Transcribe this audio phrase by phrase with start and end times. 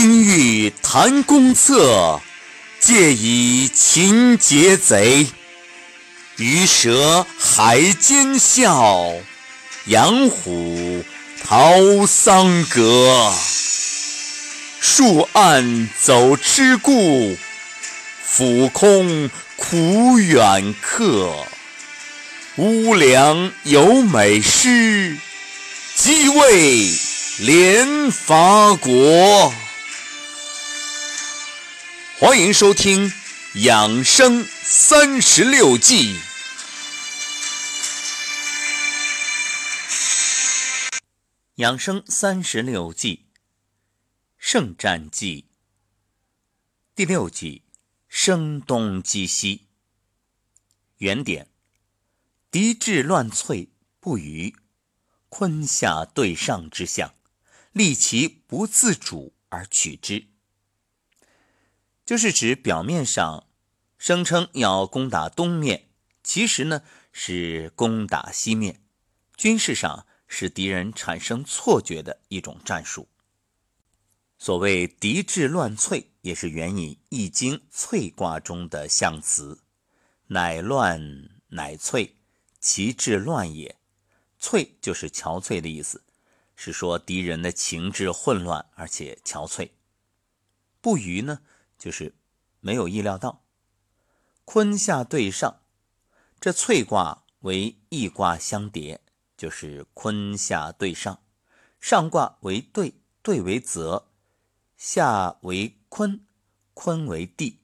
[0.00, 2.20] 今欲谈公策，
[2.78, 5.26] 借以擒劫贼。
[6.36, 9.12] 鱼蛇海间笑，
[9.86, 11.04] 羊虎
[11.42, 13.34] 逃桑阁。
[14.78, 17.36] 树暗走痴故，
[18.24, 21.44] 俯空苦远客。
[22.54, 25.16] 乌梁有美诗，
[25.96, 26.88] 即为
[27.40, 29.52] 连伐国。
[32.20, 33.08] 欢迎收听
[33.64, 36.14] 《养生三十六计》。
[41.54, 43.26] 养生三十六计，
[44.36, 45.46] 圣战计
[46.96, 47.62] 第六计：
[48.08, 49.68] 声东击西。
[50.96, 51.48] 原点。
[52.50, 53.68] 敌志乱瘁，
[54.00, 54.56] 不虞
[55.28, 57.14] 坤下对上之象，
[57.70, 60.26] 利其不自主而取之。
[62.08, 63.46] 就是指表面上
[63.98, 65.90] 声称要攻打东面，
[66.22, 66.82] 其实呢
[67.12, 68.80] 是攻打西面，
[69.36, 73.08] 军事上使敌人产生错觉的一种战术。
[74.38, 79.60] 所谓敌志乱瘁，也是源于《易经》瘁卦中的象辞
[80.28, 82.12] ：“乃乱，乃瘁。”
[82.58, 83.76] 其志乱也，
[84.40, 86.02] 瘁就是憔悴的意思，
[86.56, 89.68] 是说敌人的情志混乱而且憔悴。
[90.80, 91.40] 不虞呢，
[91.78, 92.14] 就是
[92.60, 93.44] 没有意料到。
[94.44, 95.60] 坤下对上，
[96.40, 99.00] 这翠卦为易卦相叠，
[99.36, 101.22] 就是坤下对上。
[101.80, 104.08] 上卦为兑，兑为泽，
[104.76, 106.26] 下为坤，
[106.74, 107.60] 坤为地，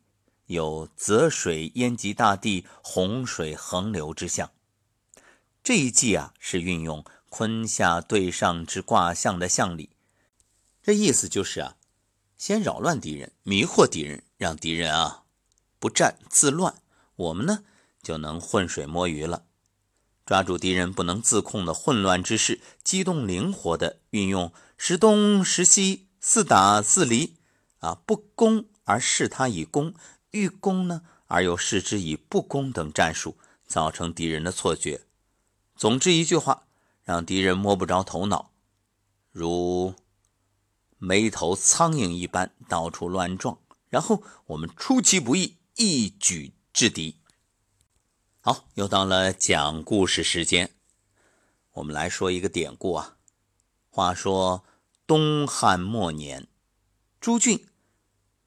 [0.46, 4.50] 有泽水淹及大地，洪水横流之象。
[5.62, 9.96] 这一计啊，是运用坤下对上之卦象的象理，
[10.82, 11.76] 这意思就是啊，
[12.36, 15.24] 先扰乱敌人，迷惑敌人，让敌人啊
[15.78, 16.74] 不战自乱，
[17.16, 17.64] 我们呢
[18.02, 19.44] 就能浑水摸鱼了。
[20.26, 27.34] 抓住敌人不能自控的混乱之势，机动灵活的运用时东时西、四打四离
[27.80, 29.94] 啊，不攻而示他以攻，
[30.30, 33.36] 欲攻呢而又示之以不攻等战术，
[33.66, 35.02] 造成敌人的错觉。
[35.76, 36.64] 总之一句话，
[37.04, 38.50] 让敌人摸不着头脑，
[39.30, 39.94] 如
[41.04, 43.58] 没头苍蝇一般到处乱撞，
[43.90, 47.20] 然后我们出其不意，一举制敌。
[48.40, 50.70] 好，又到了讲故事时间，
[51.72, 53.16] 我们来说一个典故啊。
[53.90, 54.64] 话说
[55.06, 56.48] 东汉末年，
[57.20, 57.66] 朱俊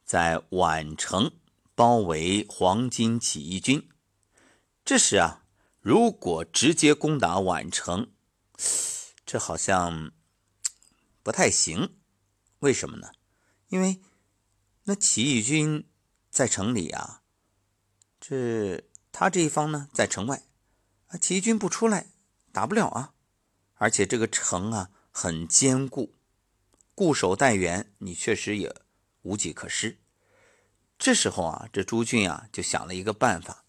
[0.03, 1.31] 在宛城
[1.75, 3.87] 包围黄巾起义军，
[4.83, 5.43] 这时啊。
[5.79, 8.11] 如果直接攻打宛城，
[9.25, 10.11] 这好像
[11.23, 11.93] 不太行。
[12.59, 13.11] 为什么呢？
[13.69, 14.01] 因为
[14.83, 15.87] 那起义军
[16.29, 17.21] 在城里啊，
[18.19, 20.43] 这他这一方呢在城外，
[21.07, 22.07] 啊，起义军不出来，
[22.51, 23.13] 打不了啊。
[23.75, 26.15] 而且这个城啊很坚固，
[26.95, 28.75] 固守待援，你确实也
[29.21, 29.99] 无计可施。
[30.97, 33.65] 这时候啊，这朱俊啊就想了一个办法。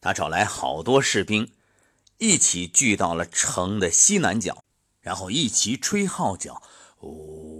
[0.00, 1.52] 他找来好多士兵，
[2.18, 4.64] 一起聚到了城的西南角，
[5.00, 6.62] 然后一起吹号角
[7.02, 7.59] ：“呜，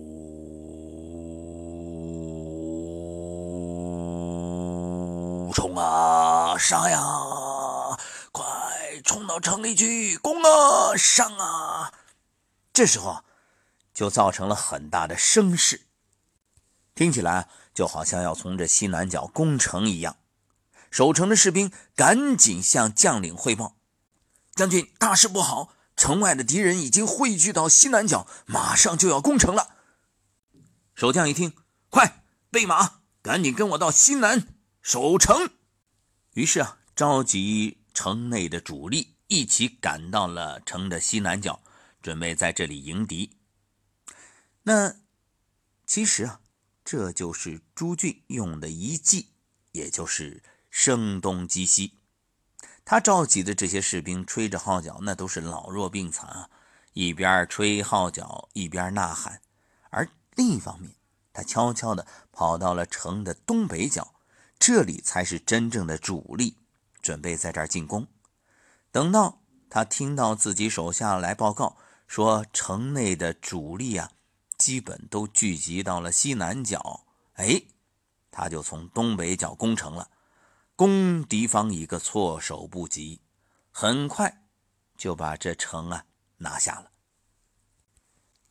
[5.70, 7.00] 冲啊，上呀！
[8.32, 8.44] 快
[9.04, 11.92] 冲到城里去，攻啊，上啊！”
[12.74, 13.22] 这时候
[13.94, 15.86] 就造成了很大的声势，
[16.96, 20.16] 听起来就好像要从这西南角攻城一样。
[20.90, 23.76] 守城的士兵赶紧向将领汇报
[24.56, 25.74] ：“将军，大事不好！
[25.96, 29.76] 城外的敌人已经汇聚到西南角，马上就要攻城了。”
[30.96, 31.54] 守将一听，
[31.90, 34.48] 快备马，赶紧跟我到西南
[34.82, 35.50] 守城。
[36.34, 41.60] 于是啊，召集城内的主力一起赶到了城的西南角，
[42.02, 43.36] 准备在这里迎敌。
[44.62, 44.96] 那
[45.86, 46.40] 其实啊，
[46.84, 49.30] 这就是朱俊用的一计，
[49.72, 50.42] 也就是。
[50.72, 51.98] 声东击西，
[52.84, 56.48] 他召集的这些士兵吹着号角，那都是老弱病残啊，
[56.92, 59.42] 一边吹号角一边呐喊。
[59.90, 60.94] 而另一方面，
[61.32, 64.14] 他悄悄地跑到了城的东北角，
[64.60, 66.58] 这里才是真正的主力，
[67.00, 68.06] 准备在这儿进攻。
[68.92, 69.40] 等到
[69.70, 74.10] 他听到自己手下来报告说城内的主力啊，
[74.58, 77.62] 基本都聚集到了西南角，哎，
[78.30, 80.10] 他就从东北角攻城了。
[80.76, 83.22] 攻敌方一个措手不及，
[83.70, 84.42] 很快
[84.94, 86.04] 就把这城啊
[86.36, 86.90] 拿下了。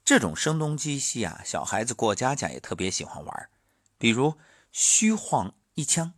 [0.04, 3.50] 这种声东击西啊，小孩子过家家也特别喜欢玩。
[4.00, 4.36] 比如
[4.72, 6.12] 虚晃一枪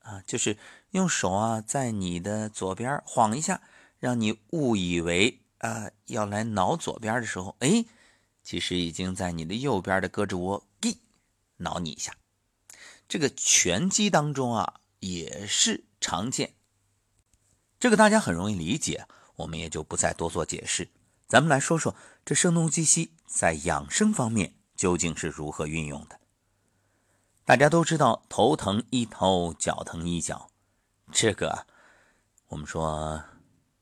[0.00, 0.58] 啊，就是
[0.90, 3.62] 用手啊在你的左边晃一下，
[3.98, 7.86] 让你误以为啊要来挠左边的时候，哎，
[8.42, 10.98] 其实已经在你的右边的胳肢窝给
[11.56, 12.14] 挠你一下。
[13.08, 16.52] 这个拳击当中啊也是常见，
[17.80, 20.90] 这个大家很容易理解，我们也就不再多做解释。
[21.26, 26.20] 咱们来说说这声东击西在养生方面究竟是如何运用的。
[27.46, 30.50] 大家都知道，头疼医头，脚疼医脚，
[31.12, 31.68] 这个
[32.48, 33.22] 我们说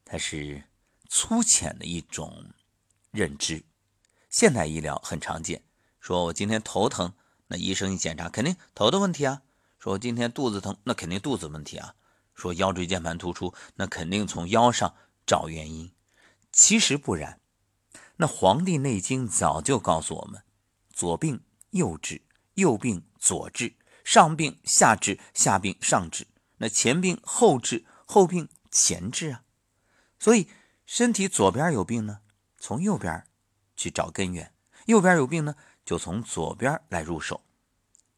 [0.05, 0.65] 它是
[1.09, 2.51] 粗浅的一种
[3.11, 3.65] 认知。
[4.29, 5.65] 现代医疗很常见，
[5.99, 7.15] 说我今天头疼。
[7.47, 9.41] 那医生一检查，肯定头的问题啊。
[9.79, 11.95] 说我今天肚子疼，那肯定肚子问题啊。
[12.35, 14.95] 说腰椎间盘突出，那肯定从腰上
[15.25, 15.91] 找原因。
[16.53, 17.41] 其实不然，
[18.17, 20.43] 那《黄帝内经》早就告诉我们：
[20.91, 22.21] 左病右治，
[22.55, 23.75] 右病左治，
[24.05, 26.27] 上病下治，下病上治。
[26.59, 29.43] 那前病后治，后病前治啊。
[30.19, 30.51] 所以
[30.85, 32.21] 身体左边有病呢，
[32.59, 33.25] 从右边
[33.75, 34.49] 去找根源；
[34.85, 35.57] 右边有病呢。
[35.87, 37.43] 就从左边来入手，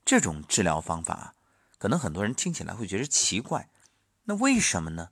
[0.05, 1.35] 这种治疗方法，
[1.79, 3.69] 可能很多人听起来会觉得奇怪。
[4.23, 5.11] 那为什么呢？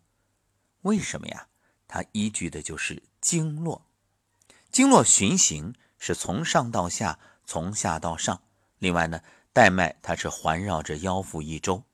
[0.82, 1.49] 为什么呀？
[1.88, 3.85] 它依据的就是经络，
[4.70, 8.40] 经络循行是从上到下，从下到上。
[8.79, 9.20] 另外呢，
[9.55, 11.85] 带脉它是环绕着腰腹一周，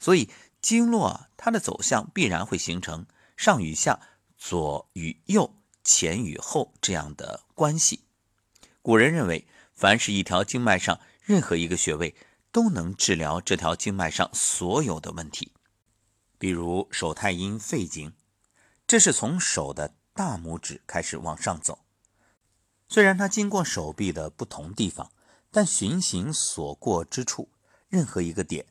[0.00, 0.28] 所以
[0.60, 3.06] 经络它的走向必然会形成
[3.36, 4.00] 上与下、
[4.36, 5.54] 左与右、
[5.84, 8.00] 前与后这样的关系。
[8.82, 9.46] 古人认为。
[9.74, 12.14] 凡是一条经脉上任何一个穴位，
[12.52, 15.50] 都能治疗这条经脉上所有的问题。
[16.38, 18.12] 比如手太阴肺经，
[18.86, 21.80] 这是从手的大拇指开始往上走，
[22.86, 25.10] 虽然它经过手臂的不同地方，
[25.52, 27.48] 但循行所过之处，
[27.88, 28.66] 任何一个点、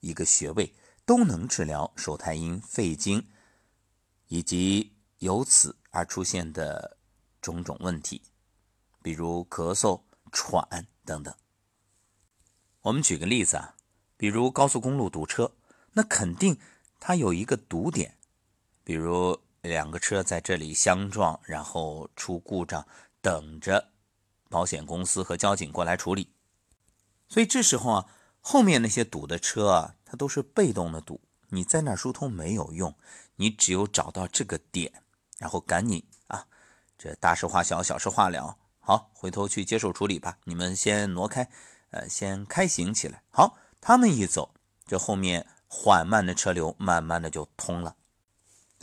[0.00, 0.74] 一个穴位
[1.04, 3.28] 都能治疗手太阴肺经
[4.26, 6.96] 以及由此而出现的
[7.40, 8.20] 种种问题，
[9.00, 10.00] 比如咳嗽。
[10.36, 11.32] 喘等等，
[12.80, 13.76] 我们举个例子啊，
[14.16, 15.52] 比如高速公路堵车，
[15.92, 16.58] 那肯定
[16.98, 18.18] 它有一个堵点，
[18.82, 22.84] 比如两个车在这里相撞，然后出故障，
[23.20, 23.92] 等着
[24.54, 26.30] 保险公司和交警过来处理。
[27.28, 28.06] 所以这时候啊，
[28.40, 32.94] 后面那些堵的车啊，它都是被动的堵，你在那儿疏通没有用，
[33.34, 35.02] 你只有找到这个点，
[35.38, 36.46] 然后赶紧啊，
[36.96, 38.56] 这大事化小，小事化了。
[38.78, 40.38] 好，回头去接受处理吧。
[40.44, 41.50] 你们先挪开，
[41.90, 43.24] 呃，先开行起来。
[43.32, 44.54] 好，他们一走，
[44.86, 47.96] 这后面缓慢的车流慢慢的就通了。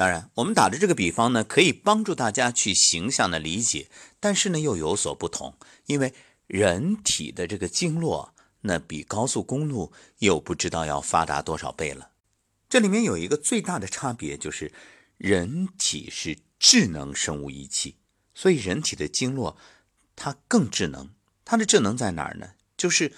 [0.02, 3.88] 当然，我们打的这个比方呢，可以帮助大家去形象的理解，
[4.20, 5.54] 但是呢又有所不同，
[5.86, 6.16] 因为
[6.48, 12.10] 人体的这个经络，那比高速公路又不知道要发达多少倍了。
[12.68, 14.74] 这里面有一个最大的差别，就是
[15.20, 17.98] 人体是智能生物仪器，
[18.34, 19.56] 所以人体的经络。
[20.16, 21.12] 它更智能，
[21.46, 22.54] 它的智能在哪儿呢？
[22.76, 23.14] 就是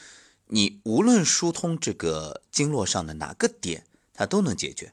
[0.48, 4.92] 你无论疏通这个经络上的哪个点，它都能解决。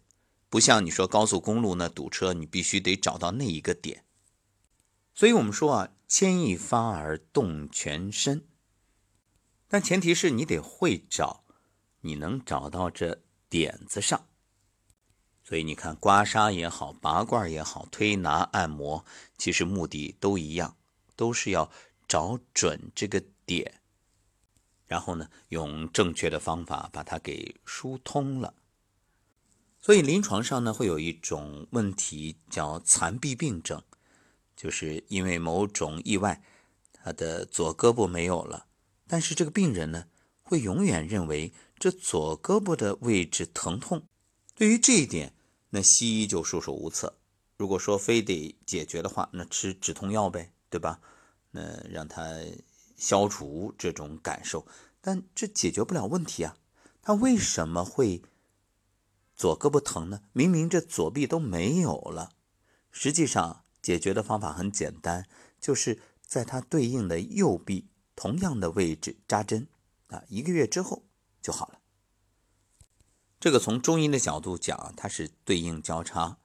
[0.51, 4.05] 不像你说高速公路那堵车，你必须得找到那一个点。
[5.15, 8.47] 所以我们说啊，牵一发而动全身，
[9.67, 11.45] 但前提是你得会找，
[12.03, 14.27] 你能找到这点子上。
[15.43, 19.07] 所以你看，刮痧也好，拔罐也好，推拿按摩，
[19.39, 20.77] 其实目的都一样，
[21.17, 21.71] 都是要。
[22.11, 23.81] 找准这个点，
[24.89, 28.53] 然后呢，用正确的方法把它给疏通了。
[29.81, 33.83] 所以临床上呢，会有一种问题叫残臂病症，
[34.55, 36.43] 就是因为某种意外，
[36.93, 38.67] 他的左胳膊没有了，
[39.07, 40.05] 但是这个病人呢，
[40.43, 44.03] 会永远认为这左胳膊的位置疼痛。
[44.55, 45.35] 对于这一点，
[45.71, 47.17] 那西医就束手无策。
[47.57, 51.01] 如果说非得解决的话，那吃止痛药呗，对吧？
[51.53, 52.27] 那让他
[52.97, 54.67] 消除这种感受，
[55.01, 56.57] 但这解决不了问题啊！
[57.03, 58.23] 他为什么会
[59.41, 60.21] 左胳膊疼呢？
[60.35, 62.33] 明明这左臂都没有了。
[62.91, 65.27] 实际上，解决的方法很简单，
[65.59, 69.67] 就是在它对应的右臂同样的位置扎针
[70.09, 71.05] 啊，一个月之后
[71.41, 71.81] 就好了。
[73.41, 76.37] 这个从中医的角度讲，它是对应交叉，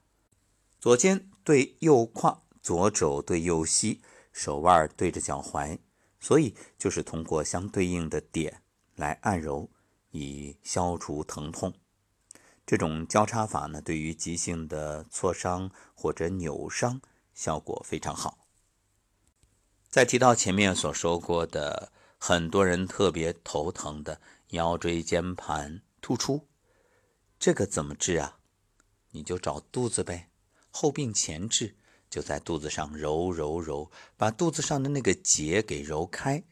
[0.80, 4.00] 左肩对右胯，左肘对右膝。
[4.32, 5.78] 手腕对着脚踝，
[6.18, 8.62] 所以就是通过相对应的点
[8.94, 9.68] 来按揉，
[10.12, 11.74] 以消除疼痛。
[12.66, 17.00] 这种交叉法呢，对于急性的挫伤或者扭伤
[17.32, 18.46] 效果非常好。
[19.88, 26.48] 再提到前面所说过的，很多人特别头疼的腰椎间盘突出，
[27.38, 28.38] 这个怎么治啊？
[29.12, 30.28] 你就找肚子呗，
[30.70, 31.76] 后病前治，
[32.10, 36.42] 就在肚子上揉揉揉，把肚子上的那个结给揉开。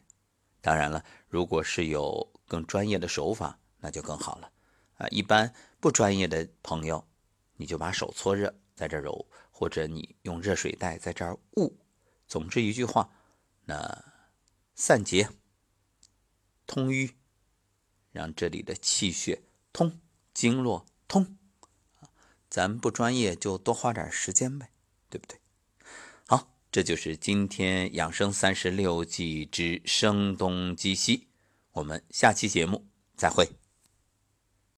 [0.61, 4.49] 当然了，如果是有更专业的手法，那就更好了
[4.97, 5.07] 啊。
[5.09, 7.07] 一般不专业的朋友，
[7.57, 11.77] 你就把手搓热，在这揉，或者你用热水袋在这捂。
[12.27, 13.09] 总之一句话。
[13.67, 14.05] 那
[14.75, 15.27] 散结、
[16.67, 17.15] 通瘀，
[18.11, 19.41] 让这里的气血
[19.73, 19.99] 通，
[20.35, 21.35] 经络通，
[22.47, 24.69] 咱不专业就多花点时间呗，
[25.09, 25.39] 对不对？
[26.27, 31.27] 好，这就是今天养生三十六计之声东击西，
[31.71, 32.85] 我们下期节目
[33.15, 33.64] 再会。